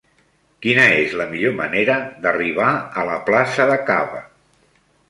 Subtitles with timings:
[0.65, 4.29] Quina és la millor manera d'arribar a la plaça de Caba?